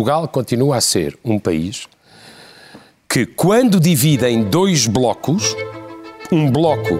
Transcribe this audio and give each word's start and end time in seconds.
Portugal 0.00 0.26
continua 0.28 0.76
a 0.78 0.80
ser 0.80 1.18
um 1.22 1.38
país 1.38 1.86
que, 3.06 3.26
quando 3.26 3.78
divide 3.78 4.24
em 4.24 4.42
dois 4.42 4.86
blocos, 4.86 5.54
um 6.32 6.50
bloco 6.50 6.98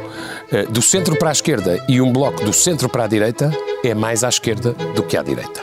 eh, 0.53 0.67
do 0.67 0.83
centro 0.83 1.17
para 1.17 1.31
a 1.31 1.33
esquerda 1.33 1.83
e 1.89 1.99
um 1.99 2.13
bloco 2.13 2.45
do 2.45 2.53
centro 2.53 2.91
para 2.91 3.05
a 3.05 3.07
direita, 3.07 3.51
é 3.83 3.95
mais 3.95 4.23
à 4.23 4.29
esquerda 4.29 4.75
do 4.95 5.03
que 5.03 5.17
à 5.17 5.23
direita. 5.23 5.63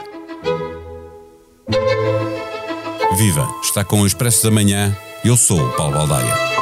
Viva! 3.16 3.48
Está 3.62 3.84
com 3.84 4.00
o 4.00 4.06
Expresso 4.06 4.42
da 4.42 4.50
Manhã. 4.50 4.92
Eu 5.24 5.36
sou 5.36 5.60
o 5.60 5.72
Paulo 5.76 5.94
Baldaia. 5.94 6.57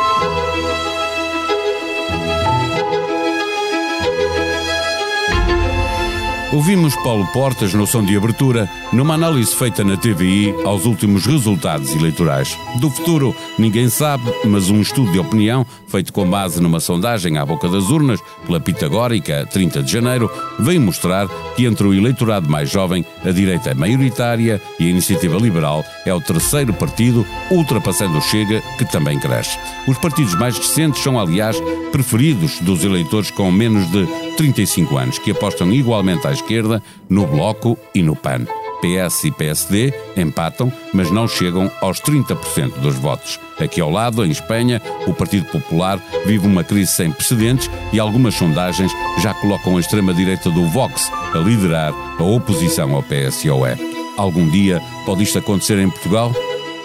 Ouvimos 6.57 6.97
Paulo 6.97 7.27
Portas 7.35 7.75
no 7.75 7.87
som 7.87 8.03
de 8.03 8.17
abertura, 8.17 8.67
numa 8.91 9.13
análise 9.13 9.55
feita 9.55 9.85
na 9.85 9.95
TVI 9.95 10.55
aos 10.65 10.87
últimos 10.87 11.27
resultados 11.27 11.95
eleitorais. 11.95 12.57
Do 12.81 12.89
futuro, 12.89 13.37
ninguém 13.59 13.91
sabe, 13.91 14.25
mas 14.43 14.71
um 14.71 14.81
estudo 14.81 15.13
de 15.13 15.19
opinião, 15.19 15.67
feito 15.87 16.15
com 16.15 16.27
base 16.27 16.59
numa 16.63 16.81
sondagem 16.81 17.37
à 17.37 17.45
boca 17.45 17.69
das 17.69 17.91
urnas, 17.91 18.23
pela 18.47 18.59
Pitagórica, 18.59 19.47
30 19.53 19.83
de 19.83 19.93
janeiro, 19.93 20.31
veio 20.59 20.81
mostrar 20.81 21.29
que 21.55 21.67
entre 21.67 21.87
o 21.87 21.93
eleitorado 21.93 22.49
mais 22.49 22.71
jovem, 22.71 23.05
a 23.23 23.31
direita 23.31 23.73
é 23.73 23.75
maioritária 23.75 24.59
e 24.81 24.87
a 24.87 24.89
iniciativa 24.89 25.37
liberal 25.37 25.85
é 26.07 26.15
o 26.15 26.23
terceiro 26.23 26.73
partido, 26.73 27.27
ultrapassando 27.51 28.17
o 28.17 28.23
Chega, 28.23 28.63
que 28.79 28.91
também 28.91 29.21
cresce. 29.21 29.59
Os 29.87 29.99
partidos 29.99 30.35
mais 30.35 30.57
recentes 30.57 31.03
são, 31.03 31.21
aliás, 31.21 31.61
preferidos 31.93 32.61
dos 32.61 32.83
eleitores 32.83 33.31
com 33.31 33.53
menos 33.53 33.91
de 33.91 34.09
35 34.37 34.97
anos, 34.97 35.19
que 35.19 35.31
apostam 35.31 35.73
igualmente 35.73 36.27
à 36.27 36.33
esquerda, 36.33 36.83
no 37.09 37.27
Bloco 37.27 37.79
e 37.95 38.03
no 38.03 38.15
PAN. 38.15 38.47
PS 38.81 39.25
e 39.25 39.31
PSD 39.31 39.93
empatam, 40.17 40.73
mas 40.93 41.11
não 41.11 41.27
chegam 41.27 41.71
aos 41.81 42.01
30% 42.01 42.79
dos 42.81 42.95
votos. 42.97 43.41
Aqui 43.59 43.81
ao 43.81 43.91
lado, 43.91 44.25
em 44.25 44.31
Espanha, 44.31 44.81
o 45.07 45.15
Partido 45.15 45.47
Popular 45.47 45.99
vive 46.27 46.47
uma 46.47 46.63
crise 46.63 46.93
sem 46.93 47.11
precedentes 47.11 47.71
e 47.93 47.99
algumas 47.99 48.35
sondagens 48.35 48.93
já 49.19 49.33
colocam 49.35 49.77
a 49.77 49.81
extrema-direita 49.81 50.51
do 50.51 50.67
Vox 50.67 51.11
a 51.35 51.39
liderar 51.39 51.95
a 52.19 52.23
oposição 52.23 52.95
ao 52.95 53.03
PSOE. 53.03 53.97
Algum 54.17 54.49
dia 54.49 54.81
pode 55.05 55.23
isto 55.23 55.39
acontecer 55.39 55.79
em 55.79 55.91
Portugal? 55.91 56.33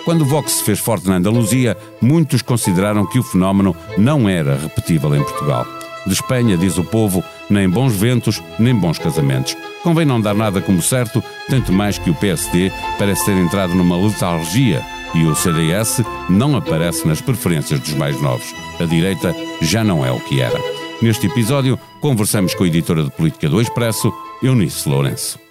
Quando 0.03 0.21
o 0.21 0.25
Vox 0.25 0.53
se 0.53 0.63
fez 0.63 0.79
forte 0.79 1.07
na 1.07 1.17
Andaluzia, 1.17 1.77
muitos 2.01 2.41
consideraram 2.41 3.05
que 3.05 3.19
o 3.19 3.23
fenómeno 3.23 3.75
não 3.97 4.27
era 4.27 4.57
repetível 4.57 5.15
em 5.15 5.23
Portugal. 5.23 5.65
De 6.05 6.13
Espanha, 6.13 6.57
diz 6.57 6.79
o 6.79 6.83
povo, 6.83 7.23
nem 7.51 7.69
bons 7.69 7.95
ventos, 7.95 8.41
nem 8.57 8.73
bons 8.73 8.97
casamentos. 8.97 9.55
Convém 9.83 10.05
não 10.05 10.21
dar 10.21 10.33
nada 10.33 10.61
como 10.61 10.81
certo, 10.81 11.23
tanto 11.49 11.71
mais 11.71 11.97
que 11.97 12.09
o 12.09 12.15
PSD 12.15 12.71
parece 12.97 13.25
ter 13.25 13.35
entrado 13.37 13.73
numa 13.73 13.97
letargia 13.97 14.81
e 15.13 15.25
o 15.25 15.35
CDS 15.35 16.01
não 16.29 16.55
aparece 16.55 17.07
nas 17.07 17.21
preferências 17.21 17.79
dos 17.79 17.93
mais 17.93 18.19
novos. 18.21 18.53
A 18.79 18.85
direita 18.85 19.35
já 19.61 19.83
não 19.83 20.05
é 20.05 20.11
o 20.11 20.19
que 20.19 20.41
era. 20.41 20.57
Neste 21.01 21.27
episódio, 21.27 21.79
conversamos 21.99 22.53
com 22.53 22.63
a 22.63 22.67
editora 22.67 23.03
de 23.03 23.11
política 23.11 23.49
do 23.49 23.59
Expresso, 23.59 24.13
Eunice 24.41 24.87
Lourenço. 24.87 25.50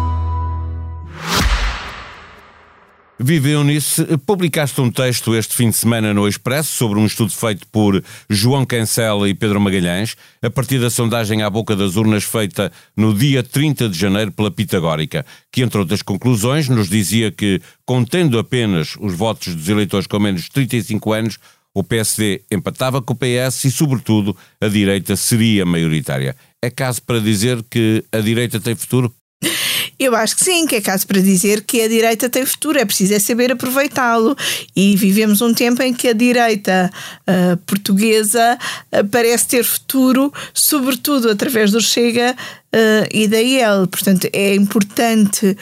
Viveu 3.23 3.63
nisso. 3.63 4.03
Publicaste 4.25 4.81
um 4.81 4.89
texto 4.89 5.35
este 5.35 5.55
fim 5.55 5.69
de 5.69 5.75
semana 5.75 6.11
no 6.11 6.27
Expresso 6.27 6.73
sobre 6.73 6.97
um 6.97 7.05
estudo 7.05 7.31
feito 7.31 7.67
por 7.67 8.03
João 8.27 8.65
Cancela 8.65 9.29
e 9.29 9.35
Pedro 9.35 9.61
Magalhães, 9.61 10.15
a 10.41 10.49
partir 10.49 10.79
da 10.79 10.89
sondagem 10.89 11.43
à 11.43 11.49
boca 11.49 11.75
das 11.75 11.95
urnas 11.95 12.23
feita 12.23 12.71
no 12.97 13.13
dia 13.13 13.43
30 13.43 13.89
de 13.89 13.99
janeiro 13.99 14.31
pela 14.31 14.49
Pitagórica, 14.49 15.23
que, 15.51 15.61
entre 15.61 15.77
outras 15.77 16.01
conclusões, 16.01 16.67
nos 16.67 16.89
dizia 16.89 17.31
que, 17.31 17.61
contendo 17.85 18.39
apenas 18.39 18.95
os 18.99 19.13
votos 19.13 19.53
dos 19.53 19.69
eleitores 19.69 20.07
com 20.07 20.19
menos 20.19 20.41
de 20.41 20.49
35 20.49 21.13
anos, 21.13 21.37
o 21.75 21.83
PSD 21.83 22.41
empatava 22.49 23.03
com 23.03 23.13
o 23.13 23.15
PS 23.15 23.65
e, 23.65 23.71
sobretudo, 23.71 24.35
a 24.59 24.67
direita 24.67 25.15
seria 25.15 25.63
maioritária. 25.63 26.35
É 26.59 26.71
caso 26.71 27.03
para 27.03 27.19
dizer 27.19 27.63
que 27.69 28.03
a 28.11 28.19
direita 28.19 28.59
tem 28.59 28.73
futuro? 28.73 29.13
Eu 30.01 30.15
acho 30.15 30.35
que 30.35 30.43
sim, 30.43 30.65
que 30.65 30.77
é 30.77 30.81
caso 30.81 31.05
para 31.05 31.21
dizer 31.21 31.61
que 31.61 31.79
a 31.79 31.87
direita 31.87 32.27
tem 32.27 32.43
futuro, 32.43 32.79
é 32.79 32.83
preciso 32.83 33.13
é 33.13 33.19
saber 33.19 33.51
aproveitá-lo. 33.51 34.35
E 34.75 34.95
vivemos 34.95 35.41
um 35.41 35.53
tempo 35.53 35.83
em 35.83 35.93
que 35.93 36.07
a 36.07 36.13
direita 36.13 36.89
uh, 37.29 37.55
portuguesa 37.67 38.57
uh, 38.91 39.07
parece 39.09 39.49
ter 39.49 39.63
futuro, 39.63 40.33
sobretudo 40.55 41.29
através 41.29 41.69
do 41.69 41.79
Chega 41.79 42.35
uh, 42.35 43.07
e 43.11 43.27
da 43.27 43.39
IEL. 43.39 43.85
Portanto, 43.85 44.27
é 44.33 44.55
importante, 44.55 45.55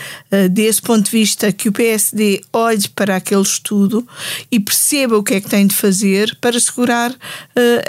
desse 0.52 0.82
ponto 0.82 1.04
de 1.04 1.12
vista, 1.12 1.52
que 1.52 1.68
o 1.68 1.74
PSD 1.74 2.40
olhe 2.54 2.88
para 2.96 3.18
aquele 3.18 3.42
estudo 3.42 4.08
e 4.50 4.58
perceba 4.58 5.18
o 5.18 5.24
que 5.24 5.34
é 5.34 5.42
que 5.42 5.50
tem 5.50 5.68
de 5.68 5.76
fazer 5.76 6.38
para 6.40 6.58
segurar 6.62 7.14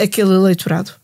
aquele 0.03 0.35
eleitorado. 0.35 1.00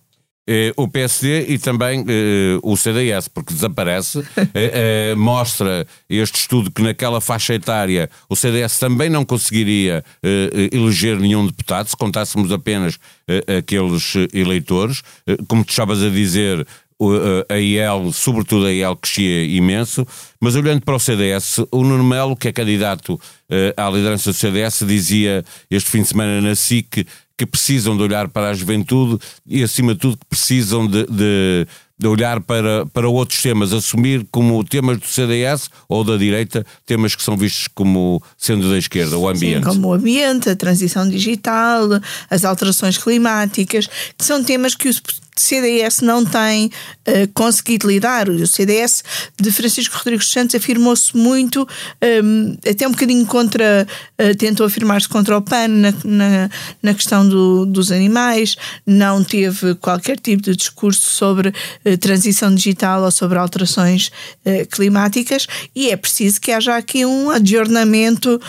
Eh, 0.49 0.73
o 0.77 0.87
PSD 0.87 1.47
e 1.49 1.59
também 1.59 2.05
eh, 2.07 2.59
o 2.63 2.77
CDS, 2.77 3.27
porque 3.27 3.53
desaparece, 3.53 4.25
eh, 4.55 5.13
mostra 5.17 5.85
este 6.09 6.39
estudo 6.39 6.71
que 6.71 6.83
naquela 6.83 7.21
faixa 7.21 7.53
etária 7.53 8.09
o 8.29 8.37
CDS 8.37 8.79
também 8.79 9.11
não 9.11 9.25
conseguiria 9.25 10.05
eleger 10.73 11.19
nenhum 11.19 11.47
deputado, 11.47 11.89
se 11.89 11.97
contássemos 11.97 12.53
apenas 12.53 12.99
aqueles 13.59 14.15
eleitores. 14.33 15.03
como 15.49 15.65
tu 15.65 15.71
estavas 15.71 16.03
a 16.03 16.09
dizer, 16.09 16.67
a 17.49 17.59
IEL, 17.59 18.13
sobretudo 18.13 18.67
a 18.67 18.73
IEL, 18.73 18.97
crescia 18.97 19.45
imenso, 19.45 20.07
mas 20.41 20.55
olhando 20.55 20.83
para 20.83 20.97
o 20.97 21.01
CDS, 21.01 21.59
o 21.71 21.83
Nuno 21.83 22.05
Melo, 22.05 22.37
que 22.37 22.49
é 22.49 22.53
candidato 22.53 23.21
à 23.77 23.89
liderança 23.91 24.31
do 24.31 24.35
CDS, 24.35 24.85
dizia 24.87 25.45
este 25.71 25.91
fim 25.91 26.03
de 26.03 26.09
semana 26.09 26.41
na 26.41 26.55
SIC 26.55 27.07
que 27.37 27.47
precisam 27.47 27.97
de 27.97 28.03
olhar 28.03 28.29
para 28.29 28.51
a 28.51 28.55
juventude 28.55 29.19
e, 29.47 29.63
acima 29.63 29.95
de 29.95 30.01
tudo, 30.01 30.17
que 30.17 30.27
precisam 30.27 30.87
de, 30.87 31.07
de, 31.07 31.67
de, 31.99 32.07
olhar 32.07 32.41
para, 32.41 32.87
para 32.87 33.09
outros 33.09 33.41
temas, 33.43 33.73
assumir 33.73 34.27
como 34.31 34.63
temas 34.65 34.99
do 34.99 35.07
CDS 35.07 35.71
ou 35.89 36.05
da 36.05 36.17
direita, 36.17 36.65
temas 36.85 37.15
que 37.15 37.23
são 37.23 37.37
vistos 37.37 37.69
como 37.75 38.23
sendo 38.37 38.71
da 38.71 38.79
esquerda, 38.79 39.17
o 39.17 39.29
ambiente. 39.29 39.65
Sim, 39.65 39.71
como 39.71 39.89
o 39.89 39.93
ambiente, 39.93 40.51
a 40.51 40.57
transição 40.57 41.09
digital, 41.09 41.89
as 42.31 42.45
alterações 42.45 42.99
climáticas, 42.99 43.87
que 44.17 44.25
são 44.25 44.43
temas 44.43 44.75
que 44.75 44.89
o 44.89 44.93
CDS 45.37 46.01
não 46.01 46.25
tem 46.25 46.67
uh, 46.67 47.29
conseguido 47.35 47.89
lidar. 47.89 48.29
O 48.29 48.47
CDS 48.47 49.05
de 49.39 49.53
Francisco 49.53 49.97
Rodrigues 49.97 50.29
Santos 50.29 50.55
afirmou-se 50.55 51.17
muito, 51.17 51.63
um, 51.63 51.67
ehm, 52.01 52.59
até 52.69 52.89
um 52.89 52.91
bocadinho 52.91 53.27
contra, 53.27 53.87
uh, 54.21 54.35
tentou 54.37 54.67
afirmar-se 54.67 55.09
contra 55.09 55.37
o 55.37 55.43
PAN 55.43 55.69
na, 55.69 55.95
na, 56.05 56.51
na 56.83 56.95
questão 56.95 57.29
do, 57.29 57.67
dos 57.67 57.93
animais, 57.93 58.57
não 58.87 59.23
teve 59.23 59.75
qualquer 59.75 60.19
tipo 60.19 60.43
de 60.43 60.57
discurso 60.57 61.11
sobre 61.11 61.53
transição 62.01 62.55
digital 62.55 63.03
ou 63.03 63.11
sobre 63.11 63.39
alterações 63.39 64.11
climáticas 64.71 65.47
e 65.75 65.91
é 65.91 65.97
preciso 65.97 66.41
que 66.41 66.53
haja 66.53 66.77
aqui 66.77 67.05
um 67.05 67.31
adjornamento 67.31 68.41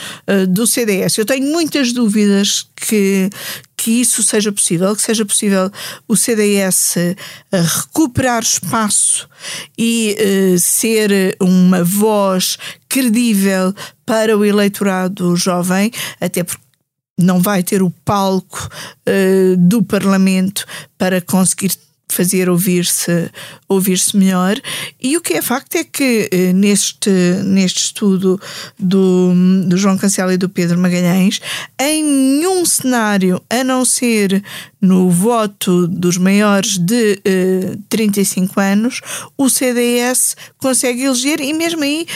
do 0.50 0.66
CDS. 0.66 1.18
Eu 1.18 1.25
tenho 1.25 1.46
muitas 1.46 1.92
dúvidas 1.92 2.68
que, 2.76 3.30
que 3.76 3.92
isso 3.92 4.24
seja 4.24 4.52
possível, 4.52 4.96
que 4.96 5.02
seja 5.02 5.26
possível 5.26 5.72
o 6.08 6.16
CDS 6.16 6.97
eh, 6.97 7.16
recuperar 7.52 8.41
espaço 8.41 9.28
e 9.78 10.16
ser 10.59 11.35
uma 11.40 11.84
voz 11.84 12.58
credível 12.88 13.73
para 14.06 14.38
o 14.38 14.46
eleitorado 14.46 15.35
jovem, 15.35 15.91
até 16.20 16.44
porque 16.44 16.64
não 17.20 17.41
vai 17.41 17.64
ter 17.64 17.82
o 17.82 17.90
palco 18.06 18.70
uh, 19.08 19.58
do 19.58 19.84
Parlamento 19.84 20.66
para 20.97 21.20
conseguir 21.20 21.72
fazer 22.08 22.50
ouvir-se 22.50 23.30
ouvir-se 23.68 24.16
melhor. 24.16 24.59
E 25.02 25.18
o 25.18 25.22
que 25.22 25.34
é 25.34 25.42
facto 25.42 25.76
é 25.76 25.84
que 25.84 26.30
eh, 26.32 26.54
neste, 26.54 27.09
neste 27.44 27.80
estudo 27.86 28.40
do, 28.80 29.34
do 29.68 29.78
João 29.78 29.98
Cancela 29.98 30.34
e 30.34 30.38
do 30.38 30.50
Pedro 30.50 30.80
Magalhães 30.80 31.42
em 31.80 32.04
nenhum 32.04 32.66
cenário 32.66 33.42
a 33.50 33.64
não 33.64 33.84
ser 33.84 34.44
no 34.82 35.09
voto 35.09 35.88
dos 35.88 36.18
maiores 36.18 36.78
de 36.78 37.20
eh, 37.26 37.78
35 37.90 38.59
anos 38.59 39.02
o 39.38 39.50
CDS 39.50 40.36
consegue 40.58 41.04
eleger 41.04 41.40
e 41.42 41.54
mesmo 41.54 41.84
aí 41.84 42.08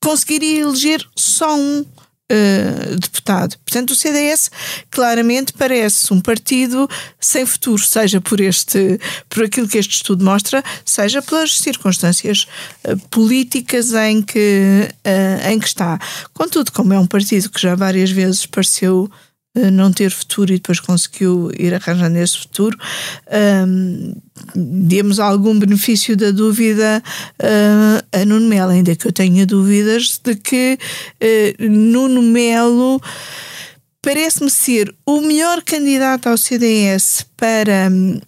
conseguiria 0.00 0.60
eleger 0.60 1.06
só 1.16 1.56
um 1.56 1.84
Uh, 2.32 2.96
deputado. 2.98 3.58
Portanto, 3.58 3.90
o 3.90 3.94
CDS 3.94 4.50
claramente 4.90 5.52
parece 5.52 6.10
um 6.10 6.22
partido 6.22 6.88
sem 7.20 7.44
futuro, 7.44 7.84
seja 7.84 8.18
por 8.18 8.40
este, 8.40 8.98
por 9.28 9.44
aquilo 9.44 9.68
que 9.68 9.76
este 9.76 9.96
estudo 9.96 10.24
mostra, 10.24 10.64
seja 10.86 11.20
pelas 11.20 11.58
circunstâncias 11.58 12.46
uh, 12.88 12.96
políticas 13.10 13.92
em 13.92 14.22
que, 14.22 14.88
uh, 15.04 15.50
em 15.50 15.58
que 15.58 15.66
está. 15.66 15.98
Contudo, 16.32 16.72
como 16.72 16.94
é 16.94 16.98
um 16.98 17.06
partido 17.06 17.50
que 17.50 17.60
já 17.60 17.74
várias 17.74 18.10
vezes 18.10 18.46
pareceu 18.46 19.10
não 19.54 19.92
ter 19.92 20.10
futuro 20.10 20.52
e 20.52 20.56
depois 20.56 20.80
conseguiu 20.80 21.50
ir 21.56 21.72
arranjando 21.74 22.18
esse 22.18 22.38
futuro, 22.38 22.76
um, 23.66 24.14
demos 24.54 25.20
algum 25.20 25.58
benefício 25.58 26.16
da 26.16 26.30
dúvida 26.30 27.02
uh, 27.40 28.04
a 28.12 28.24
Nuno 28.24 28.48
Melo, 28.48 28.72
ainda 28.72 28.96
que 28.96 29.06
eu 29.06 29.12
tenha 29.12 29.46
dúvidas 29.46 30.20
de 30.22 30.34
que 30.34 30.78
uh, 30.78 31.68
Nuno 31.70 32.22
Melo 32.22 33.00
parece-me 34.02 34.50
ser 34.50 34.94
o 35.06 35.20
melhor 35.20 35.62
candidato 35.62 36.28
ao 36.28 36.36
CDS 36.36 37.24
para 37.36 37.88
um, 37.90 38.20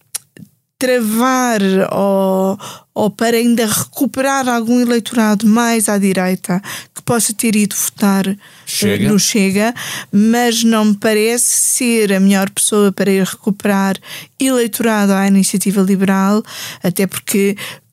travar 0.79 1.61
ou, 1.91 2.59
ou 2.95 3.11
para 3.11 3.37
ainda 3.37 3.67
recuperar 3.67 4.49
algum 4.49 4.81
eleitorado 4.81 5.47
mais 5.47 5.89
à 5.89 5.99
direita 5.99 6.63
possa 7.07 7.33
ter 7.33 7.55
ido 7.55 7.75
votar 7.75 8.27
eh, 8.27 8.37
Chega. 8.67 9.09
no 9.09 9.19
Chega, 9.19 9.75
mas 10.13 10.63
não 10.65 10.87
me 10.87 10.95
parece 10.97 11.45
ser 11.45 12.13
a 12.13 12.21
melhor 12.21 12.51
pessoa 12.51 12.93
para 12.93 13.11
ir 13.11 13.25
recuperar 13.25 13.97
eleitorado 14.39 15.13
à 15.13 15.27
iniciativa 15.27 15.81
liberal, 15.81 16.43
até 16.83 17.07
porque 17.07 17.57
por 17.57 17.86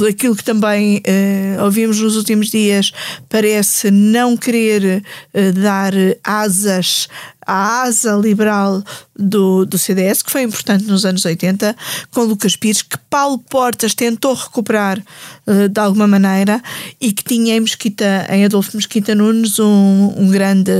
aquilo 0.00 0.34
que 0.34 0.42
também 0.42 0.98
uh, 0.98 1.64
ouvimos 1.64 2.00
nos 2.00 2.16
últimos 2.16 2.50
dias, 2.50 2.92
parece 3.28 3.90
não 3.90 4.36
querer 4.36 5.02
uh, 5.34 5.52
dar 5.52 5.92
asas 6.24 7.08
à 7.46 7.82
asa 7.82 8.14
liberal 8.14 8.82
do, 9.14 9.66
do 9.66 9.76
CDS, 9.76 10.22
que 10.22 10.30
foi 10.30 10.42
importante 10.42 10.84
nos 10.84 11.04
anos 11.04 11.24
80, 11.24 11.76
com 12.10 12.22
Lucas 12.22 12.56
Pires, 12.56 12.80
que 12.80 12.96
Paulo 13.10 13.38
Portas 13.38 13.94
tentou 13.94 14.32
recuperar 14.32 14.98
uh, 15.46 15.68
de 15.68 15.80
alguma 15.80 16.06
maneira 16.06 16.62
e 16.98 17.12
que 17.12 17.22
tinha 17.22 17.56
em 17.56 17.60
Mesquita, 17.60 18.26
em 18.30 18.46
Adolfo 18.46 18.76
Mesquita 18.76 19.14
Nunes, 19.14 19.58
um, 19.58 20.14
um, 20.16 20.30
grande, 20.30 20.72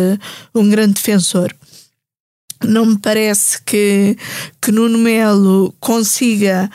um 0.55 0.69
grande 0.71 0.95
defensor. 0.95 1.55
Não 2.65 2.87
me 2.87 2.99
parece 2.99 3.61
que, 3.63 4.17
que 4.61 4.73
Nuno 4.73 4.97
Melo 4.97 5.75
consiga 5.81 6.71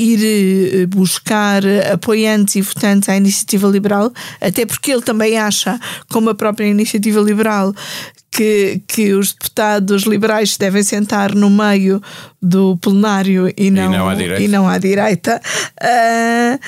ir 0.00 0.82
eh, 0.82 0.86
buscar 0.86 1.62
apoiantes 1.92 2.56
e 2.56 2.62
votantes 2.62 3.08
à 3.08 3.16
iniciativa 3.16 3.68
liberal, 3.68 4.12
até 4.40 4.64
porque 4.64 4.90
ele 4.90 5.02
também 5.02 5.38
acha, 5.38 5.78
como 6.10 6.30
a 6.30 6.34
própria 6.34 6.66
iniciativa 6.66 7.20
liberal, 7.20 7.74
que, 8.30 8.80
que 8.86 9.12
os 9.12 9.32
deputados 9.32 10.04
liberais 10.04 10.56
devem 10.56 10.82
sentar 10.82 11.34
no 11.34 11.50
meio 11.50 12.00
do 12.40 12.76
plenário 12.78 13.52
e 13.56 13.70
não, 13.70 13.92
e 13.92 13.96
não 13.96 14.08
à 14.08 14.14
direita. 14.14 14.42
E 14.42 14.48
não 14.48 14.68
à 14.68 14.78
direita. 14.78 15.42
Uh, 15.82 16.58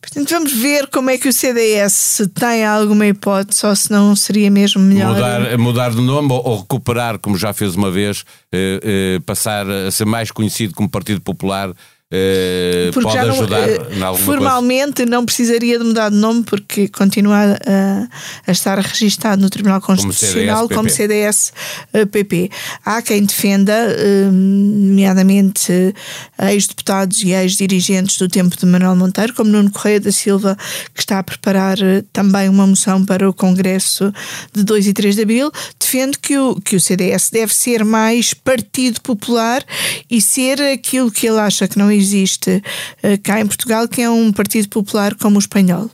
Portanto, 0.00 0.30
vamos 0.30 0.52
ver 0.52 0.86
como 0.86 1.10
é 1.10 1.18
que 1.18 1.28
o 1.28 1.32
CDS 1.32 2.30
tem 2.32 2.64
alguma 2.64 3.06
hipótese 3.06 3.66
ou 3.66 3.76
se 3.76 3.90
não 3.90 4.16
seria 4.16 4.50
mesmo 4.50 4.80
melhor. 4.80 5.14
Mudar, 5.14 5.58
mudar 5.58 5.90
de 5.90 6.00
nome 6.00 6.32
ou, 6.32 6.48
ou 6.48 6.60
recuperar, 6.60 7.18
como 7.18 7.36
já 7.36 7.52
fez 7.52 7.74
uma 7.74 7.90
vez, 7.90 8.24
eh, 8.50 8.80
eh, 8.82 9.20
passar 9.26 9.68
a 9.68 9.90
ser 9.90 10.06
mais 10.06 10.30
conhecido 10.30 10.72
como 10.74 10.88
Partido 10.88 11.20
Popular 11.20 11.74
Uh, 12.10 12.90
pode 12.90 13.12
já 13.12 13.26
não, 13.26 13.34
ajudar 13.34 13.68
uh, 13.68 14.16
Formalmente 14.16 15.02
coisa? 15.02 15.10
não 15.10 15.26
precisaria 15.26 15.78
de 15.78 15.84
mudar 15.84 16.08
de 16.08 16.16
nome 16.16 16.42
porque 16.42 16.88
continua 16.88 17.36
a, 17.36 18.08
a 18.46 18.50
estar 18.50 18.78
registado 18.78 19.42
no 19.42 19.50
Tribunal 19.50 19.78
Constitucional 19.82 20.70
como 20.70 20.88
CDS-PP. 20.88 22.50
Há 22.82 23.02
quem 23.02 23.26
defenda, 23.26 23.74
uh, 23.74 24.32
nomeadamente 24.32 25.94
ex-deputados 26.50 27.20
e 27.22 27.32
ex-dirigentes 27.32 28.16
do 28.16 28.26
tempo 28.26 28.56
de 28.56 28.64
Manuel 28.64 28.96
Monteiro, 28.96 29.34
como 29.34 29.50
Nuno 29.50 29.70
Correia 29.70 30.00
da 30.00 30.10
Silva, 30.10 30.56
que 30.94 31.00
está 31.00 31.18
a 31.18 31.22
preparar 31.22 31.76
também 32.10 32.48
uma 32.48 32.66
moção 32.66 33.04
para 33.04 33.28
o 33.28 33.34
Congresso 33.34 34.10
de 34.54 34.64
2 34.64 34.86
e 34.86 34.92
3 34.94 35.14
de 35.14 35.22
Abril, 35.22 35.52
defende 35.78 36.18
que 36.18 36.38
o, 36.38 36.54
que 36.58 36.74
o 36.74 36.80
CDS 36.80 37.28
deve 37.30 37.54
ser 37.54 37.84
mais 37.84 38.32
Partido 38.32 39.02
Popular 39.02 39.62
e 40.10 40.22
ser 40.22 40.58
aquilo 40.62 41.10
que 41.10 41.26
ele 41.26 41.38
acha 41.38 41.68
que 41.68 41.78
não 41.78 41.97
existe 41.98 42.62
uh, 43.02 43.22
cá 43.22 43.40
em 43.40 43.46
Portugal, 43.46 43.88
que 43.88 44.02
é 44.02 44.10
um 44.10 44.32
partido 44.32 44.68
popular 44.68 45.14
como 45.14 45.36
o 45.36 45.40
espanhol. 45.40 45.90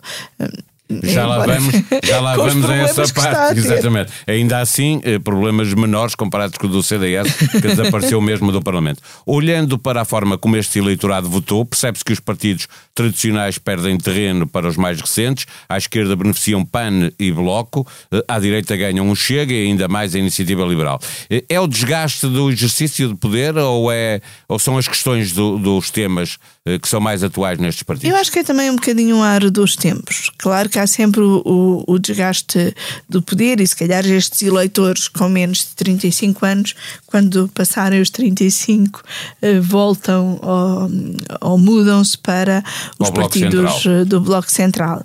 Já 1.03 1.27
lá 1.27 1.47
vamos, 1.47 1.75
já 2.05 2.21
lá 2.21 2.37
vamos 2.37 2.69
a 2.69 2.75
essa 2.77 3.09
parte, 3.15 3.59
exatamente. 3.59 4.13
Ainda 4.27 4.61
assim, 4.61 5.01
eh, 5.03 5.19
problemas 5.19 5.73
menores 5.73 6.15
comparados 6.15 6.59
com 6.59 6.67
o 6.67 6.71
do 6.71 6.83
CDS, 6.83 7.33
que 7.53 7.61
desapareceu 7.61 8.21
mesmo 8.23 8.53
do 8.53 8.61
Parlamento. 8.61 9.01
Olhando 9.25 9.79
para 9.79 10.03
a 10.03 10.05
forma 10.05 10.37
como 10.37 10.59
este 10.59 10.79
eleitorado 10.79 11.27
votou, 11.29 11.65
percebe-se 11.65 12.05
que 12.05 12.13
os 12.13 12.21
partidos 12.21 12.69
tradicionais 12.95 13.57
perdem 13.57 13.97
terreno 13.97 14.47
para 14.47 14.69
os 14.69 14.77
mais 14.77 15.01
recentes, 15.01 15.47
à 15.67 15.79
esquerda 15.79 16.15
beneficiam 16.15 16.63
PAN 16.63 17.11
e 17.19 17.33
Bloco, 17.33 17.87
eh, 18.13 18.23
à 18.29 18.39
direita 18.39 18.77
ganham 18.77 19.09
um 19.09 19.15
Chega 19.15 19.55
e 19.55 19.67
ainda 19.67 19.89
mais 19.89 20.15
a 20.15 20.19
Iniciativa 20.19 20.65
Liberal. 20.65 21.01
Eh, 21.31 21.45
é 21.49 21.59
o 21.59 21.67
desgaste 21.67 22.27
do 22.27 22.51
exercício 22.51 23.09
de 23.09 23.15
poder 23.15 23.57
ou, 23.57 23.91
é, 23.91 24.21
ou 24.47 24.59
são 24.59 24.77
as 24.77 24.87
questões 24.87 25.33
do, 25.33 25.59
dos 25.59 25.91
temas 25.91 26.39
que 26.81 26.89
são 26.89 26.99
mais 26.99 27.23
atuais 27.23 27.59
nestes 27.59 27.83
partidos? 27.83 28.11
Eu 28.11 28.17
acho 28.19 28.33
que 28.33 28.39
é 28.39 28.43
também 28.43 28.71
um 28.71 28.77
bocadinho 28.77 29.17
um 29.17 29.23
ar 29.23 29.51
dos 29.51 29.77
tempos. 29.77 30.31
Claro 30.39 30.67
que 30.71 30.79
há 30.79 30.87
sempre 30.87 31.21
o, 31.21 31.43
o, 31.45 31.85
o, 31.87 31.99
desgaste 31.99 32.75
do 33.07 33.21
poder 33.21 33.61
e 33.61 33.67
se 33.67 33.77
calhar 33.77 34.07
estes 34.07 34.41
eleitores 34.41 35.07
com 35.07 35.29
menos 35.29 35.59
de 35.59 35.75
35 35.77 36.47
anos, 36.47 36.75
quando 37.05 37.51
passarem 37.53 38.01
os 38.01 38.09
35, 38.09 39.03
eh, 39.43 39.61
voltam 39.61 40.41
ou, 40.41 41.51
ou 41.51 41.59
mudam-se 41.59 42.17
para 42.17 42.65
os 42.99 43.11
partidos 43.11 43.85
eh, 43.85 44.07
do 44.07 44.19
Bloco 44.23 44.51
Central. 44.51 45.03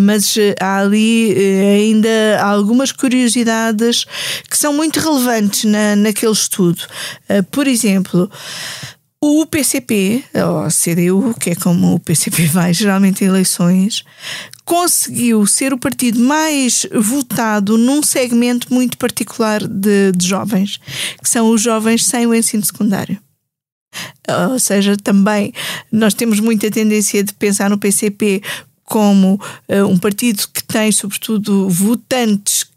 Mas 0.00 0.34
há 0.60 0.78
ali 0.78 1.32
ainda 1.78 2.42
algumas 2.42 2.90
curiosidades 2.90 4.04
que 4.48 4.58
são 4.58 4.72
muito 4.72 4.98
relevantes 4.98 5.64
na, 5.64 5.94
naquele 5.94 6.32
estudo. 6.32 6.82
Por 7.52 7.68
exemplo, 7.68 8.28
o 9.22 9.44
PCP, 9.44 10.24
ou 10.34 10.68
CDU, 10.70 11.34
que 11.38 11.50
é 11.50 11.54
como 11.54 11.94
o 11.94 12.00
PCP 12.00 12.46
vai 12.48 12.72
geralmente 12.72 13.22
em 13.22 13.28
eleições, 13.28 14.02
conseguiu 14.64 15.46
ser 15.46 15.74
o 15.74 15.78
partido 15.78 16.18
mais 16.20 16.86
votado 16.92 17.76
num 17.76 18.02
segmento 18.02 18.72
muito 18.72 18.96
particular 18.96 19.66
de, 19.66 20.12
de 20.12 20.26
jovens, 20.26 20.80
que 21.22 21.28
são 21.28 21.50
os 21.50 21.60
jovens 21.60 22.06
sem 22.06 22.26
o 22.26 22.34
ensino 22.34 22.64
secundário. 22.64 23.18
Ou 24.52 24.58
seja, 24.58 24.96
também 24.96 25.52
nós 25.90 26.14
temos 26.14 26.38
muita 26.38 26.70
tendência 26.70 27.22
de 27.22 27.34
pensar 27.34 27.68
no 27.68 27.78
PCP 27.78 28.40
como 28.84 29.34
uh, 29.68 29.86
um 29.86 29.98
partido 29.98 30.46
que 30.52 30.62
tem, 30.64 30.90
sobretudo, 30.90 31.68
votantes 31.68 32.69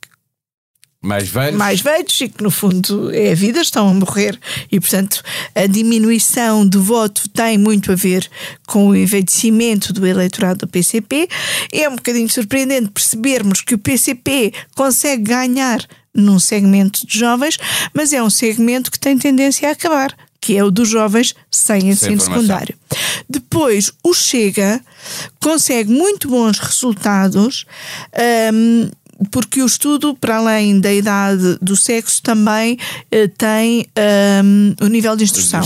mais 1.03 1.27
velhos. 1.27 1.57
Mais 1.57 1.81
velhos 1.81 2.22
e 2.22 2.29
que, 2.29 2.41
no 2.41 2.50
fundo, 2.50 3.13
é 3.13 3.33
a 3.33 3.36
vida, 3.36 3.60
estão 3.60 3.89
a 3.89 3.93
morrer. 3.93 4.39
E, 4.72 4.79
portanto, 4.79 5.22
a 5.53 5.67
diminuição 5.67 6.65
do 6.65 6.81
voto 6.81 7.27
tem 7.27 7.57
muito 7.57 7.91
a 7.91 7.95
ver 7.95 8.27
com 8.65 8.88
o 8.88 8.95
envelhecimento 8.95 9.91
do 9.91 10.07
eleitorado 10.07 10.60
do 10.60 10.67
PCP. 10.67 11.27
É 11.74 11.89
um 11.89 11.98
bocadinho 11.98 12.29
surpreendente 12.29 12.89
percebermos 12.89 13.60
que 13.60 13.75
o 13.75 13.77
PCP 13.77 14.53
consegue 14.75 15.24
ganhar 15.24 15.86
num 16.15 16.39
segmento 16.39 17.05
de 17.05 17.19
jovens, 17.19 17.57
mas 17.93 18.13
é 18.13 18.24
um 18.24 18.29
segmento 18.29 18.89
que 18.89 19.00
tem 19.00 19.17
tendência 19.17 19.67
a 19.67 19.74
acabar 19.74 20.15
que 20.39 20.57
é 20.57 20.63
o 20.63 20.69
dos 20.69 20.89
jovens 20.89 21.33
sem 21.50 21.88
ensino 21.88 22.19
secundário. 22.19 22.75
Depois, 23.29 23.93
o 24.03 24.13
Chega 24.13 24.83
consegue 25.39 25.89
muito 25.89 26.27
bons 26.27 26.60
resultados. 26.60 27.65
Um, 28.53 28.89
porque 29.31 29.61
o 29.61 29.65
estudo, 29.65 30.15
para 30.15 30.37
além 30.37 30.79
da 30.79 30.93
idade 30.93 31.57
do 31.61 31.75
sexo, 31.75 32.21
também 32.21 32.73
uh, 32.73 33.27
tem 33.37 33.85
um, 34.43 34.85
o 34.85 34.87
nível 34.87 35.15
de 35.15 35.23
instrução. 35.23 35.61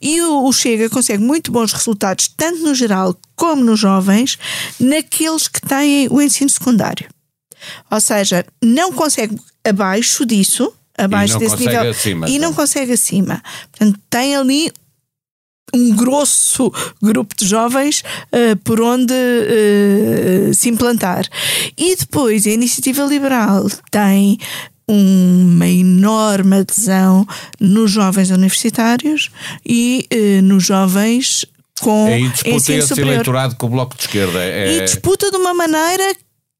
E 0.00 0.20
o, 0.22 0.44
o, 0.44 0.52
Chega 0.52 0.88
consegue 0.88 1.22
muito 1.22 1.50
bons 1.52 1.72
resultados, 1.72 2.28
tanto 2.36 2.62
no 2.62 2.74
geral 2.74 3.16
como 3.34 3.64
nos 3.64 3.80
jovens, 3.80 4.38
naqueles 4.80 5.48
que 5.48 5.60
têm 5.60 6.08
o 6.10 6.20
ensino 6.20 6.50
secundário. 6.50 7.08
Ou 7.90 8.00
seja, 8.00 8.44
não 8.62 8.92
consegue 8.92 9.38
abaixo 9.64 10.24
disso, 10.24 10.72
abaixo 10.96 11.38
desse 11.38 11.56
nível, 11.56 11.90
acima, 11.90 12.28
e 12.28 12.38
não 12.38 12.50
então. 12.50 12.54
consegue 12.54 12.92
acima. 12.92 13.42
Portanto, 13.70 14.00
tem 14.08 14.36
ali 14.36 14.72
um 15.74 15.94
grosso 15.94 16.72
grupo 17.02 17.34
de 17.36 17.46
jovens 17.46 18.02
uh, 18.32 18.56
por 18.64 18.80
onde 18.80 19.12
uh, 19.12 20.54
se 20.54 20.68
implantar. 20.68 21.26
E 21.76 21.96
depois 21.96 22.46
a 22.46 22.50
iniciativa 22.50 23.04
liberal 23.04 23.66
tem 23.90 24.38
uma 24.88 25.66
enorme 25.66 26.58
adesão 26.58 27.26
nos 27.60 27.90
jovens 27.90 28.30
universitários 28.30 29.30
e 29.64 30.06
uh, 30.12 30.42
nos 30.42 30.64
jovens 30.64 31.44
com 31.80 32.06
é, 32.06 32.20
e 32.20 32.28
disputa 32.28 32.72
esse 32.72 32.88
superior. 32.88 33.12
eleitorado 33.12 33.56
com 33.56 33.66
o 33.66 33.70
Bloco 33.70 33.96
de 33.96 34.02
Esquerda. 34.02 34.42
É... 34.42 34.76
E 34.76 34.80
disputa 34.82 35.30
de 35.30 35.36
uma 35.36 35.52
maneira 35.52 36.14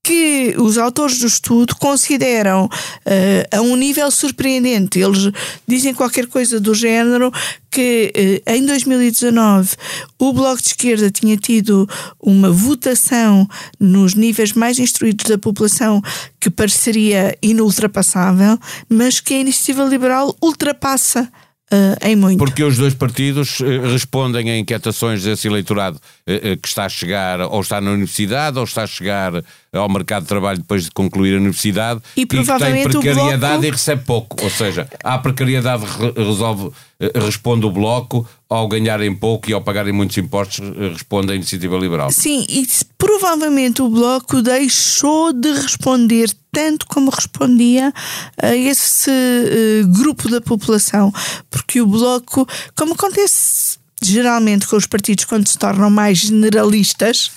que 0.07 0.55
os 0.59 0.79
autores 0.79 1.19
do 1.19 1.27
estudo 1.27 1.75
consideram 1.75 2.67
uh, 2.67 3.57
a 3.57 3.61
um 3.61 3.75
nível 3.75 4.09
surpreendente. 4.09 5.01
Eles 5.01 5.33
dizem 5.67 5.93
qualquer 5.93 6.29
coisa 6.29 6.61
do 6.61 6.73
género 6.73 7.33
que 7.69 8.13
uh, 8.47 8.53
em 8.53 8.65
2019 8.65 9.75
o 10.17 10.33
Bloco 10.33 10.63
de 10.63 10.69
Esquerda 10.69 11.11
tinha 11.11 11.37
tido 11.37 11.89
uma 12.21 12.53
votação 12.53 13.49
nos 13.81 14.15
níveis 14.15 14.53
mais 14.53 14.79
instruídos 14.79 15.29
da 15.29 15.39
população 15.39 16.01
que 16.39 16.51
pareceria 16.51 17.37
inultrapassável, 17.43 18.57
mas 18.89 19.19
que 19.19 19.35
a 19.35 19.41
Iniciativa 19.41 19.83
Liberal 19.83 20.37
ultrapassa 20.41 21.29
Uh, 21.73 21.99
em 22.07 22.15
muito. 22.15 22.39
Porque 22.39 22.63
os 22.63 22.77
dois 22.77 22.95
partidos 22.95 23.59
uh, 23.59 23.65
respondem 23.91 24.49
a 24.51 24.57
inquietações 24.57 25.25
desse 25.25 25.49
eleitorado 25.49 25.97
uh, 25.97 26.57
que 26.59 26.69
está 26.69 26.85
a 26.85 26.89
chegar 26.89 27.41
ou 27.41 27.61
está 27.61 27.81
na 27.81 27.91
universidade 27.91 28.57
ou 28.57 28.63
está 28.63 28.85
a 28.85 28.87
chegar 28.87 29.33
ao 29.73 29.89
mercado 29.89 30.23
de 30.23 30.29
trabalho 30.29 30.59
depois 30.59 30.85
de 30.85 30.93
concluir 30.93 31.35
a 31.35 31.39
universidade 31.39 32.01
e, 32.17 32.21
e 32.21 32.27
provavelmente 32.27 32.93
tem 32.93 33.01
precariedade 33.01 33.39
bloco... 33.41 33.65
e 33.65 33.71
recebe 33.71 34.03
pouco. 34.05 34.45
Ou 34.45 34.49
seja, 34.49 34.89
a 35.03 35.19
precariedade 35.19 35.85
resolve, 36.17 36.71
responde 37.15 37.67
o 37.67 37.71
bloco, 37.71 38.27
ao 38.49 38.69
ganharem 38.69 39.15
pouco 39.15 39.51
e 39.51 39.53
ao 39.53 39.61
pagarem 39.61 39.93
muitos 39.93 40.17
impostos, 40.17 40.61
responde 40.93 41.33
a 41.33 41.35
iniciativa 41.35 41.77
liberal. 41.77 42.11
Sim, 42.11 42.47
e 42.49 42.67
provavelmente 42.97 43.83
o 43.83 43.89
bloco 43.89 44.41
deixou 44.41 45.33
de 45.33 45.53
responder 45.53 46.31
tanto 46.51 46.87
como 46.87 47.11
respondia 47.11 47.93
a 48.41 48.55
esse 48.55 49.11
uh, 49.11 49.89
grupo 49.89 50.31
da 50.31 50.41
população, 50.41 51.13
porque 51.51 51.81
o 51.81 51.87
bloco, 51.87 52.47
como 52.75 52.95
acontece 52.95 53.79
geralmente 54.03 54.67
com 54.67 54.77
os 54.77 54.87
partidos 54.87 55.25
quando 55.25 55.49
se 55.49 55.59
tornam 55.59 55.91
mais 55.91 56.19
generalistas, 56.19 57.31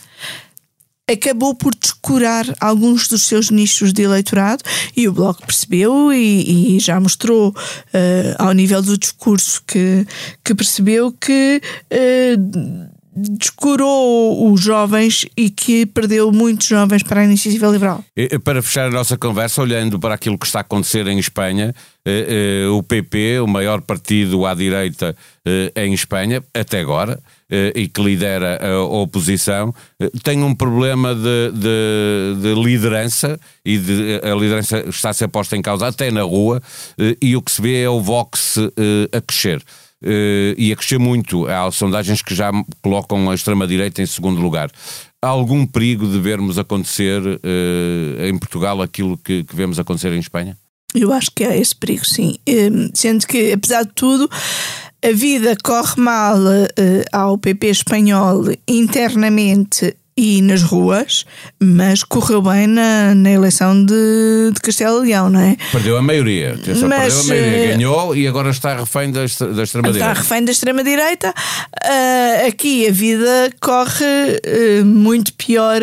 acabou 1.11 1.55
por 1.55 1.73
descurar 1.75 2.45
alguns 2.59 3.07
dos 3.07 3.23
seus 3.23 3.49
nichos 3.49 3.91
de 3.93 4.03
eleitorado 4.03 4.63
e 4.95 5.07
o 5.07 5.11
Bloco 5.11 5.45
percebeu 5.45 6.13
e, 6.13 6.75
e 6.75 6.79
já 6.79 6.99
mostrou 6.99 7.49
uh, 7.49 8.35
ao 8.37 8.51
nível 8.53 8.81
do 8.81 8.97
discurso 8.97 9.61
que, 9.65 10.05
que 10.43 10.53
percebeu 10.53 11.11
que 11.11 11.61
uh, 11.91 12.88
descurou 13.38 14.51
os 14.51 14.61
jovens 14.61 15.25
e 15.35 15.49
que 15.49 15.85
perdeu 15.85 16.31
muitos 16.31 16.67
jovens 16.67 17.03
para 17.03 17.21
a 17.21 17.25
iniciativa 17.25 17.67
liberal. 17.67 18.03
Para 18.43 18.61
fechar 18.61 18.88
a 18.88 18.91
nossa 18.91 19.17
conversa, 19.17 19.61
olhando 19.61 19.99
para 19.99 20.15
aquilo 20.15 20.38
que 20.38 20.45
está 20.45 20.59
a 20.59 20.61
acontecer 20.61 21.07
em 21.07 21.19
Espanha, 21.19 21.73
eh, 22.05 22.65
o 22.71 22.81
PP, 22.83 23.39
o 23.39 23.47
maior 23.47 23.81
partido 23.81 24.45
à 24.45 24.53
direita 24.53 25.15
em 25.75 25.93
Espanha, 25.93 26.43
até 26.53 26.79
agora, 26.79 27.19
eh, 27.51 27.73
e 27.75 27.88
que 27.88 27.99
lidera 27.99 28.59
a 28.63 28.83
oposição, 28.83 29.73
eh, 29.99 30.11
tem 30.21 30.43
um 30.43 30.53
problema 30.53 31.15
de, 31.15 31.51
de, 31.51 32.41
de 32.43 32.61
liderança 32.61 33.39
e 33.65 33.75
de, 33.75 34.21
a 34.23 34.35
liderança 34.35 34.85
está 34.88 35.09
a 35.09 35.13
ser 35.13 35.29
posta 35.29 35.57
em 35.57 35.61
causa 35.63 35.88
até 35.88 36.11
na 36.11 36.21
rua 36.21 36.61
eh, 36.99 37.17
e 37.19 37.35
o 37.35 37.41
que 37.41 37.51
se 37.51 37.59
vê 37.59 37.81
é 37.81 37.89
o 37.89 37.99
Vox 38.01 38.59
a 39.11 39.21
crescer. 39.21 39.63
E 40.01 40.71
a 40.71 40.75
crescer 40.75 40.97
muito. 40.97 41.47
Há 41.47 41.71
sondagens 41.71 42.21
que 42.21 42.33
já 42.33 42.51
colocam 42.81 43.29
a 43.29 43.35
extrema-direita 43.35 44.01
em 44.01 44.05
segundo 44.05 44.41
lugar. 44.41 44.71
Há 45.21 45.27
algum 45.27 45.65
perigo 45.65 46.07
de 46.07 46.19
vermos 46.19 46.57
acontecer 46.57 47.21
em 48.27 48.37
Portugal 48.37 48.81
aquilo 48.81 49.17
que, 49.17 49.43
que 49.43 49.55
vemos 49.55 49.77
acontecer 49.77 50.13
em 50.13 50.19
Espanha? 50.19 50.57
Eu 50.95 51.13
acho 51.13 51.29
que 51.35 51.43
há 51.43 51.55
esse 51.55 51.75
perigo, 51.75 52.05
sim. 52.05 52.37
Sendo 52.93 53.27
que, 53.27 53.51
apesar 53.51 53.83
de 53.83 53.91
tudo, 53.93 54.29
a 55.03 55.11
vida 55.11 55.55
corre 55.63 56.01
mal 56.01 56.37
uh, 56.37 57.03
ao 57.11 57.37
PP 57.37 57.67
espanhol 57.67 58.43
internamente 58.67 59.95
e 60.19 60.41
nas 60.41 60.61
ruas, 60.61 61.25
mas 61.61 62.03
correu 62.03 62.41
bem 62.41 62.67
na, 62.67 63.15
na 63.15 63.31
eleição 63.31 63.85
de, 63.85 64.51
de 64.53 64.59
Castelo 64.59 64.99
Leão, 64.99 65.29
não 65.29 65.39
é? 65.39 65.55
Perdeu 65.71 65.97
a 65.97 66.01
maioria. 66.01 66.55
Mas, 66.57 66.65
perdeu 66.65 66.85
a 66.85 67.23
maioria, 67.23 67.63
eh, 67.63 67.67
ganhou 67.67 68.15
e 68.15 68.27
agora 68.27 68.49
está 68.49 68.75
refém 68.75 69.11
da, 69.13 69.21
da 69.21 69.63
extrema-direita. 69.63 69.88
Está 69.89 70.13
refém 70.13 70.43
da 70.43 70.51
extrema-direita. 70.51 71.29
Uh, 71.29 72.47
aqui 72.49 72.85
a 72.85 72.91
vida 72.91 73.49
corre 73.61 74.81
uh, 74.81 74.85
muito 74.85 75.33
pior 75.35 75.79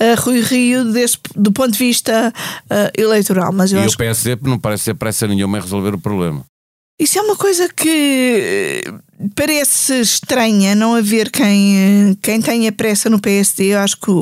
a 0.00 0.20
Rui 0.20 0.40
Rio 0.40 0.84
desse, 0.92 1.16
do 1.36 1.52
ponto 1.52 1.70
de 1.70 1.78
vista 1.78 2.32
uh, 2.64 3.00
eleitoral. 3.00 3.52
Mas 3.52 3.72
eu 3.72 3.80
e 3.80 3.84
acho 3.84 3.94
o 3.94 3.98
PSD 3.98 4.36
não 4.42 4.58
parece 4.58 4.86
ter 4.86 4.94
pressa 4.94 5.28
nenhuma 5.28 5.58
em 5.58 5.60
resolver 5.60 5.94
o 5.94 5.98
problema. 6.00 6.44
Isso 6.98 7.16
é 7.16 7.22
uma 7.22 7.36
coisa 7.36 7.68
que 7.68 8.82
parece 9.34 10.00
estranha 10.00 10.74
não 10.74 10.94
haver 10.94 11.30
quem, 11.30 12.16
quem 12.22 12.40
tenha 12.40 12.70
pressa 12.70 13.10
no 13.10 13.20
PSD. 13.20 13.74
Eu 13.74 13.80
acho 13.80 13.96
que, 13.96 14.12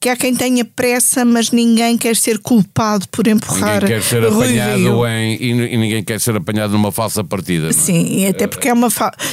que 0.00 0.08
há 0.08 0.16
quem 0.16 0.34
tenha 0.34 0.64
pressa, 0.64 1.24
mas 1.24 1.52
ninguém 1.52 1.96
quer 1.96 2.16
ser 2.16 2.38
culpado 2.38 3.06
por 3.08 3.28
empurrar. 3.28 3.82
Ninguém 3.82 3.88
quer 3.88 4.02
ser 4.02 4.24
apanhado 4.26 5.06
em, 5.06 5.36
e, 5.40 5.76
ninguém 5.76 6.02
quer 6.02 6.20
ser 6.20 6.36
apanhado 6.36 6.72
numa 6.72 6.90
falsa 6.90 7.22
partida. 7.22 7.68
É? 7.68 7.72
Sim, 7.72 8.26
até 8.26 8.48
porque 8.48 8.68
é 8.68 8.72
uma 8.72 8.88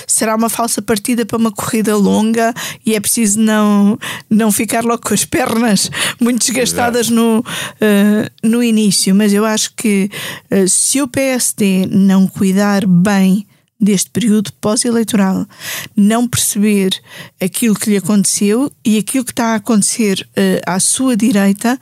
será 0.06 0.36
uma 0.36 0.50
falsa 0.50 0.82
partida 0.82 1.26
para 1.26 1.38
uma 1.38 1.52
corrida 1.52 1.96
longa 1.96 2.54
e 2.86 2.96
é 2.96 3.00
preciso 3.00 3.40
não, 3.40 3.98
não 4.30 4.52
ficar 4.52 4.84
logo 4.84 5.02
com 5.08 5.14
as 5.14 5.26
pernas 5.26 5.90
muito 6.22 6.46
desgastadas 6.46 7.10
no, 7.10 7.40
uh, 7.40 8.48
no 8.48 8.62
início. 8.62 9.16
Mas 9.16 9.34
eu 9.34 9.44
acho 9.44 9.74
que 9.76 10.10
uh, 10.52 10.68
se 10.68 11.02
o 11.02 11.08
PSD 11.08 11.88
não 11.90 12.28
cuidar 12.28 12.86
bem 12.86 13.49
deste 13.80 14.10
período 14.10 14.52
pós-eleitoral, 14.60 15.48
não 15.96 16.28
perceber 16.28 17.00
aquilo 17.40 17.76
que 17.76 17.90
lhe 17.90 17.98
aconteceu 17.98 18.70
e 18.84 18.98
aquilo 18.98 19.24
que 19.24 19.32
está 19.32 19.54
a 19.54 19.56
acontecer 19.56 20.28
uh, 20.32 20.62
à 20.66 20.80
sua 20.82 21.16
direita, 21.16 21.80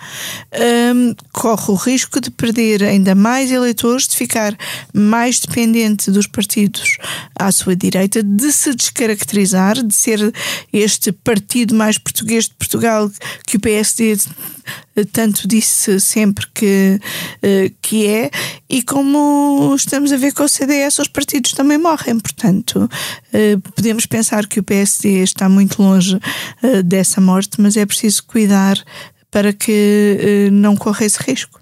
um, 0.94 1.16
corre 1.34 1.72
o 1.72 1.75
risco 1.75 2.22
de 2.22 2.30
perder 2.30 2.84
ainda 2.84 3.16
mais 3.16 3.51
eleitores, 3.51 4.08
de 4.08 4.16
ficar 4.16 4.56
mais 4.94 5.39
dependente 5.39 6.12
dos 6.12 6.27
partidos 6.27 6.98
à 7.36 7.51
sua 7.51 7.75
direita, 7.75 8.22
de 8.22 8.51
se 8.51 8.75
descaracterizar, 8.75 9.82
de 9.84 9.94
ser 9.94 10.34
este 10.72 11.12
partido 11.12 11.74
mais 11.74 11.98
português 11.98 12.46
de 12.46 12.54
Portugal 12.54 13.10
que 13.46 13.58
o 13.58 13.60
PSD 13.60 14.18
tanto 15.06 15.48
disse 15.48 16.00
sempre 16.00 16.46
que, 16.54 17.00
eh, 17.42 17.72
que 17.82 18.08
é, 18.08 18.32
e 18.70 18.82
como 18.82 19.74
estamos 19.75 20.12
a 20.12 20.18
ver 20.18 20.34
com 20.34 20.44
o 20.44 20.50
CDS, 20.50 21.00
os 21.00 21.08
partidos 21.08 21.51
também 21.51 21.77
morrem. 21.88 22.20
Portanto, 22.20 22.89
eh, 23.34 23.58
podemos 23.75 24.06
pensar 24.06 24.46
que 24.46 24.60
o 24.60 24.63
PSD 24.63 25.24
está 25.24 25.48
muito 25.48 25.82
longe 25.82 26.20
eh, 26.62 26.82
dessa 26.84 27.22
morte, 27.22 27.62
mas 27.62 27.77
é 27.77 27.86
preciso 27.86 28.24
cuidar 28.25 28.77
para 29.32 29.53
que 29.53 30.50
não 30.51 30.75
corra 30.75 31.06
esse 31.06 31.22
risco. 31.22 31.60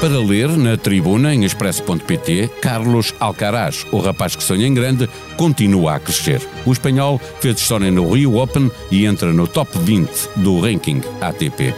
Para 0.00 0.20
ler 0.20 0.48
na 0.56 0.76
tribuna 0.76 1.34
em 1.34 1.44
expresso.pt, 1.44 2.48
Carlos 2.62 3.12
Alcaraz, 3.18 3.84
o 3.90 3.98
rapaz 3.98 4.36
que 4.36 4.44
sonha 4.44 4.64
em 4.64 4.72
grande, 4.72 5.08
continua 5.36 5.96
a 5.96 6.00
crescer. 6.00 6.40
O 6.64 6.72
espanhol 6.72 7.20
fez 7.40 7.58
história 7.58 7.90
no 7.90 8.12
Rio 8.12 8.36
Open 8.36 8.70
e 8.92 9.06
entra 9.06 9.32
no 9.32 9.48
top 9.48 9.76
20 9.80 10.08
do 10.36 10.60
ranking 10.60 11.00
ATP. 11.20 11.74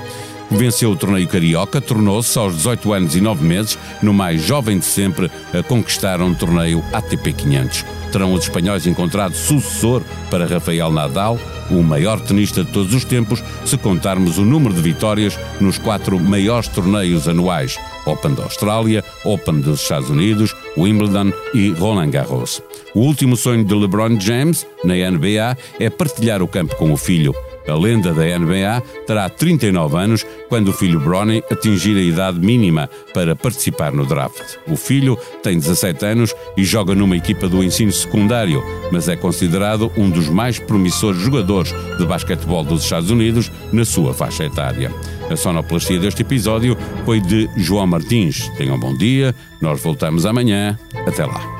Venceu 0.51 0.91
o 0.91 0.97
torneio 0.97 1.29
carioca, 1.29 1.81
tornou-se 1.81 2.37
aos 2.37 2.57
18 2.57 2.93
anos 2.93 3.15
e 3.15 3.21
9 3.21 3.45
meses 3.45 3.79
no 4.03 4.13
mais 4.13 4.43
jovem 4.43 4.79
de 4.79 4.85
sempre 4.85 5.31
a 5.55 5.63
conquistar 5.63 6.21
um 6.21 6.35
torneio 6.35 6.83
ATP 6.93 7.33
500. 7.33 7.85
Terão 8.11 8.33
os 8.33 8.43
espanhóis 8.43 8.87
encontrado 8.87 9.35
sucessor 9.35 10.03
para 10.29 10.47
Rafael 10.47 10.91
Nadal, 10.91 11.39
o 11.71 11.81
maior 11.83 12.19
tenista 12.21 12.65
de 12.65 12.73
todos 12.73 12.93
os 12.93 13.05
tempos, 13.05 13.43
se 13.65 13.79
contarmos 13.79 14.39
o 14.39 14.45
número 14.45 14.75
de 14.75 14.83
vitórias 14.83 15.39
nos 15.61 15.79
quatro 15.79 16.19
maiores 16.19 16.67
torneios 16.67 17.29
anuais: 17.29 17.79
Open 18.05 18.35
da 18.35 18.43
Austrália, 18.43 19.05
Open 19.25 19.61
dos 19.61 19.81
Estados 19.81 20.11
Unidos, 20.11 20.55
Wimbledon 20.77 21.33
e 21.55 21.71
Roland 21.71 22.11
Garros. 22.11 22.61
O 22.93 23.01
último 23.01 23.37
sonho 23.37 23.65
de 23.65 23.75
LeBron 23.75 24.19
James 24.19 24.67
na 24.83 24.95
NBA 24.95 25.57
é 25.79 25.89
partilhar 25.89 26.43
o 26.43 26.49
campo 26.49 26.75
com 26.75 26.93
o 26.93 26.97
filho. 26.97 27.33
A 27.69 27.75
lenda 27.75 28.13
da 28.13 28.23
NBA 28.39 28.83
terá 29.07 29.29
39 29.29 29.97
anos 29.97 30.27
quando 30.49 30.69
o 30.69 30.73
filho 30.73 31.01
Bronny 31.01 31.43
atingir 31.51 31.97
a 31.97 32.03
idade 32.03 32.39
mínima 32.39 32.89
para 33.15 33.37
participar 33.37 33.93
no 33.93 34.07
draft. 34.07 34.57
O 34.67 34.77
filho 34.77 35.17
tem 35.43 35.59
17 35.59 36.05
anos 36.05 36.35
e 36.57 36.65
joga 36.65 36.95
numa 36.95 37.17
equipa 37.17 37.49
do 37.49 37.63
ensino 37.63 37.93
secundário, 37.93 38.63
mas 38.91 39.09
é 39.09 39.17
considerado 39.17 39.91
um 39.97 40.11
dos 40.11 40.29
mais 40.29 40.59
promissores 40.59 41.21
jogadores 41.21 41.75
de 41.99 42.07
basquetebol 42.07 42.65
dos 42.65 42.83
Estados 42.83 43.11
Unidos 43.11 43.51
na 43.73 43.85
sua 43.85 44.15
faixa 44.15 44.45
etária. 44.45 44.93
A 45.31 45.37
sonoplastia 45.37 45.99
deste 45.99 46.23
episódio 46.23 46.77
foi 47.05 47.21
de 47.21 47.49
João 47.57 47.87
Martins. 47.87 48.49
Tenham 48.57 48.77
um 48.77 48.81
bom 48.81 48.97
dia, 48.97 49.35
nós 49.61 49.81
voltamos 49.81 50.27
amanhã. 50.27 50.77
Até 51.07 51.25
lá. 51.25 51.60